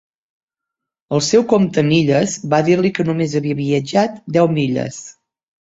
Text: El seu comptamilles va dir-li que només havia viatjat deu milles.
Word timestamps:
El 1.17 1.21
seu 1.25 1.43
comptamilles 1.51 2.33
va 2.55 2.63
dir-li 2.71 2.93
que 3.01 3.07
només 3.11 3.39
havia 3.41 3.61
viatjat 3.63 4.21
deu 4.39 4.51
milles. 4.59 5.03